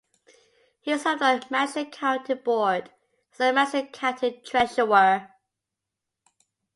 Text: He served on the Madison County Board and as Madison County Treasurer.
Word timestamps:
He 0.79 0.97
served 0.97 1.21
on 1.21 1.41
the 1.41 1.45
Madison 1.51 1.91
County 1.91 2.33
Board 2.33 2.89
and 3.39 3.49
as 3.49 3.53
Madison 3.53 3.85
County 3.91 4.41
Treasurer. 4.43 5.29